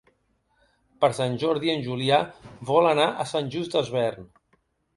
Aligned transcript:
Per 1.03 1.09
Sant 1.17 1.35
Jordi 1.43 1.73
en 1.75 1.85
Julià 1.89 2.19
vol 2.73 2.91
anar 2.95 3.07
a 3.25 3.29
Sant 3.35 3.55
Just 3.57 3.79
Desvern. 3.79 4.31